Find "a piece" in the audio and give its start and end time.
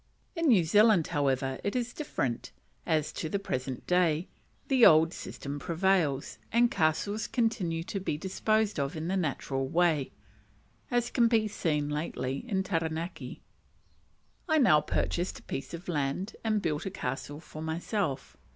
15.37-15.71